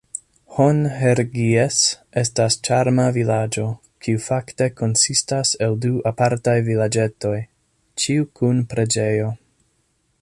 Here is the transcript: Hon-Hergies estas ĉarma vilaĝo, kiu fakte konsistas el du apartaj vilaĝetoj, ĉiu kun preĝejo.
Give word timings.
Hon-Hergies 0.53 1.81
estas 2.21 2.57
ĉarma 2.67 3.05
vilaĝo, 3.17 3.67
kiu 4.07 4.23
fakte 4.29 4.69
konsistas 4.81 5.53
el 5.67 5.77
du 5.85 5.93
apartaj 6.13 6.57
vilaĝetoj, 6.71 7.37
ĉiu 8.05 8.29
kun 8.41 8.67
preĝejo. 8.75 9.31